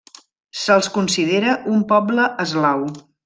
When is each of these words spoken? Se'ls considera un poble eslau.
Se'ls 0.61 0.89
considera 0.95 1.53
un 1.75 1.85
poble 1.93 2.27
eslau. 2.47 2.89